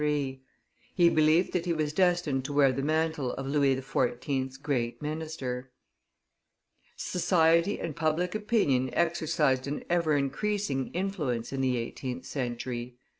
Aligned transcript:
He 0.01 0.41
believed 1.09 1.53
that 1.53 1.67
he 1.67 1.73
was 1.73 1.93
destined 1.93 2.43
to 2.45 2.53
wear 2.53 2.71
the 2.71 2.81
mantle 2.81 3.33
of 3.33 3.45
Louis 3.45 3.75
XIV.'s 3.75 4.57
great 4.57 4.99
minister. 4.99 5.69
Society 6.95 7.79
and 7.79 7.95
public 7.95 8.33
opinion 8.33 8.89
exercised 8.93 9.67
an 9.67 9.83
ever 9.91 10.17
increasing 10.17 10.87
influence 10.93 11.53
in 11.53 11.61
the 11.61 11.77
eighteenth 11.77 12.25
century; 12.25 12.95
M. 12.97 13.09